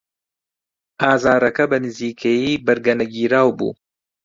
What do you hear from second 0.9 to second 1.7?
ئازارەکە